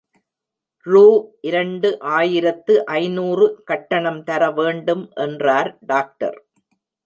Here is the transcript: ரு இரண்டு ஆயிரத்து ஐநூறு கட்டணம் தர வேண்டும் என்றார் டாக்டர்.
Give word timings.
ரு 0.85 1.03
இரண்டு 1.41 1.89
ஆயிரத்து 2.13 2.73
ஐநூறு 2.95 3.47
கட்டணம் 3.63 4.21
தர 4.23 4.51
வேண்டும் 4.51 5.05
என்றார் 5.19 5.71
டாக்டர். 5.85 6.37